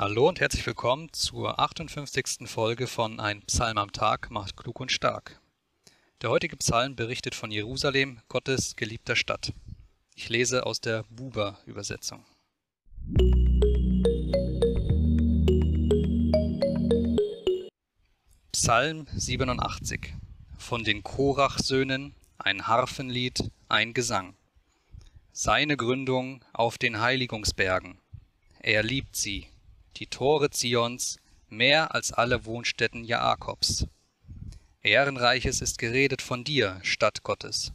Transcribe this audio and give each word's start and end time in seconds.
Hallo 0.00 0.28
und 0.28 0.38
herzlich 0.38 0.64
willkommen 0.64 1.12
zur 1.12 1.58
58. 1.58 2.48
Folge 2.48 2.86
von 2.86 3.18
Ein 3.18 3.42
Psalm 3.46 3.78
am 3.78 3.90
Tag 3.90 4.30
macht 4.30 4.56
klug 4.56 4.78
und 4.78 4.92
stark. 4.92 5.40
Der 6.22 6.30
heutige 6.30 6.56
Psalm 6.56 6.94
berichtet 6.94 7.34
von 7.34 7.50
Jerusalem, 7.50 8.20
Gottes 8.28 8.76
geliebter 8.76 9.16
Stadt. 9.16 9.52
Ich 10.14 10.28
lese 10.28 10.66
aus 10.66 10.80
der 10.80 11.02
Buber-Übersetzung. 11.10 12.24
Psalm 18.52 19.08
87 19.16 20.14
Von 20.58 20.84
den 20.84 21.02
Korach-Söhnen 21.02 22.14
ein 22.38 22.68
Harfenlied, 22.68 23.50
ein 23.68 23.94
Gesang. 23.94 24.36
Seine 25.32 25.76
Gründung 25.76 26.44
auf 26.52 26.78
den 26.78 27.00
Heiligungsbergen. 27.00 27.98
Er 28.60 28.84
liebt 28.84 29.16
sie, 29.16 29.48
die 29.98 30.06
Tore 30.06 30.50
Zions, 30.50 31.18
mehr 31.48 31.94
als 31.94 32.12
alle 32.12 32.44
Wohnstätten 32.44 33.04
Jakobs. 33.04 33.86
Ehrenreiches 34.82 35.60
ist 35.60 35.78
geredet 35.78 36.22
von 36.22 36.44
dir, 36.44 36.78
Stadt 36.82 37.24
Gottes. 37.24 37.72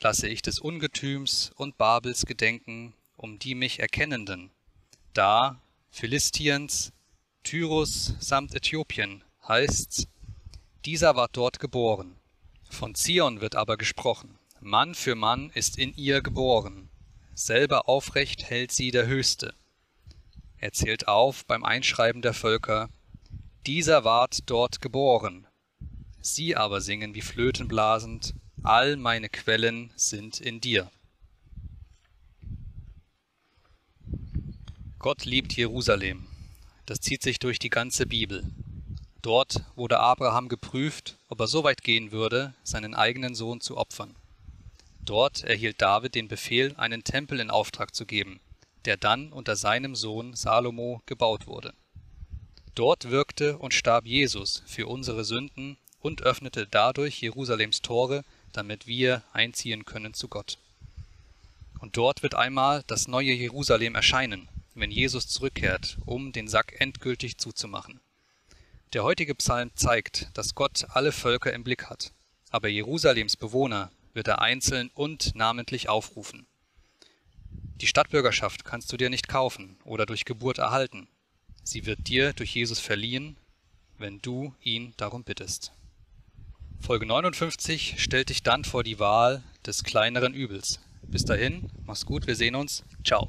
Lasse 0.00 0.28
ich 0.28 0.40
des 0.40 0.58
Ungetüms 0.58 1.52
und 1.56 1.76
Babels 1.76 2.24
gedenken, 2.24 2.94
um 3.16 3.38
die 3.38 3.54
mich 3.54 3.80
erkennenden. 3.80 4.50
Da, 5.12 5.60
Philistiens, 5.90 6.92
Tyrus 7.42 8.14
samt 8.18 8.54
Äthiopien, 8.54 9.22
heißt's, 9.46 10.06
dieser 10.84 11.16
ward 11.16 11.36
dort 11.36 11.60
geboren. 11.60 12.16
Von 12.70 12.94
Zion 12.94 13.40
wird 13.40 13.56
aber 13.56 13.76
gesprochen, 13.76 14.38
Mann 14.60 14.94
für 14.94 15.14
Mann 15.14 15.50
ist 15.50 15.78
in 15.78 15.94
ihr 15.96 16.22
geboren. 16.22 16.88
Selber 17.34 17.88
aufrecht 17.88 18.44
hält 18.44 18.72
sie 18.72 18.90
der 18.90 19.06
Höchste. 19.06 19.54
Er 20.58 20.72
zählt 20.72 21.08
auf 21.08 21.44
beim 21.44 21.64
Einschreiben 21.64 22.22
der 22.22 22.34
Völker, 22.34 22.88
dieser 23.66 24.04
ward 24.04 24.48
dort 24.48 24.80
geboren. 24.80 25.46
Sie 26.20 26.56
aber 26.56 26.80
singen 26.80 27.14
wie 27.14 27.20
Flöten 27.20 27.68
blasend, 27.68 28.34
all 28.62 28.96
meine 28.96 29.28
Quellen 29.28 29.92
sind 29.96 30.40
in 30.40 30.60
dir. 30.60 30.90
Gott 34.98 35.24
liebt 35.24 35.52
Jerusalem. 35.52 36.26
Das 36.86 37.00
zieht 37.00 37.22
sich 37.22 37.38
durch 37.38 37.58
die 37.58 37.70
ganze 37.70 38.06
Bibel. 38.06 38.44
Dort 39.22 39.64
wurde 39.74 40.00
Abraham 40.00 40.48
geprüft, 40.48 41.18
ob 41.28 41.40
er 41.40 41.46
so 41.46 41.64
weit 41.64 41.82
gehen 41.82 42.12
würde, 42.12 42.54
seinen 42.62 42.94
eigenen 42.94 43.34
Sohn 43.34 43.60
zu 43.60 43.76
opfern. 43.76 44.14
Dort 45.00 45.44
erhielt 45.44 45.82
David 45.82 46.14
den 46.14 46.28
Befehl, 46.28 46.74
einen 46.76 47.04
Tempel 47.04 47.40
in 47.40 47.50
Auftrag 47.50 47.94
zu 47.94 48.06
geben, 48.06 48.40
der 48.86 48.96
dann 48.96 49.32
unter 49.32 49.56
seinem 49.56 49.94
Sohn 49.94 50.34
Salomo 50.34 51.02
gebaut 51.06 51.46
wurde. 51.46 51.74
Dort 52.74 53.10
wirkte 53.10 53.58
und 53.58 53.74
starb 53.74 54.06
Jesus 54.06 54.62
für 54.66 54.86
unsere 54.86 55.24
Sünden 55.24 55.76
und 56.00 56.22
öffnete 56.22 56.66
dadurch 56.66 57.20
Jerusalems 57.20 57.82
Tore, 57.82 58.24
damit 58.52 58.86
wir 58.86 59.22
einziehen 59.32 59.84
können 59.84 60.14
zu 60.14 60.28
Gott. 60.28 60.58
Und 61.80 61.96
dort 61.96 62.22
wird 62.22 62.34
einmal 62.34 62.84
das 62.86 63.08
neue 63.08 63.32
Jerusalem 63.32 63.94
erscheinen, 63.94 64.48
wenn 64.74 64.90
Jesus 64.90 65.26
zurückkehrt, 65.28 65.98
um 66.06 66.32
den 66.32 66.48
Sack 66.48 66.80
endgültig 66.80 67.38
zuzumachen. 67.38 68.00
Der 68.92 69.04
heutige 69.04 69.34
Psalm 69.34 69.70
zeigt, 69.74 70.28
dass 70.34 70.54
Gott 70.54 70.86
alle 70.90 71.12
Völker 71.12 71.52
im 71.52 71.64
Blick 71.64 71.86
hat, 71.86 72.12
aber 72.50 72.68
Jerusalems 72.68 73.36
Bewohner 73.36 73.90
wird 74.14 74.28
er 74.28 74.40
einzeln 74.40 74.90
und 74.94 75.34
namentlich 75.34 75.88
aufrufen. 75.88 76.46
Die 77.80 77.86
Stadtbürgerschaft 77.86 78.64
kannst 78.64 78.90
du 78.92 78.96
dir 78.96 79.10
nicht 79.10 79.28
kaufen 79.28 79.76
oder 79.84 80.06
durch 80.06 80.24
Geburt 80.24 80.58
erhalten. 80.58 81.08
Sie 81.62 81.84
wird 81.84 82.08
dir 82.08 82.32
durch 82.32 82.54
Jesus 82.54 82.80
verliehen, 82.80 83.36
wenn 83.98 84.20
du 84.20 84.54
ihn 84.62 84.94
darum 84.96 85.24
bittest. 85.24 85.72
Folge 86.80 87.06
59 87.06 87.96
stellt 87.98 88.30
dich 88.30 88.42
dann 88.42 88.64
vor 88.64 88.82
die 88.82 88.98
Wahl 88.98 89.42
des 89.66 89.84
kleineren 89.84 90.32
Übels. 90.32 90.80
Bis 91.02 91.24
dahin, 91.24 91.70
mach's 91.84 92.06
gut, 92.06 92.26
wir 92.26 92.36
sehen 92.36 92.54
uns. 92.54 92.84
Ciao. 93.04 93.28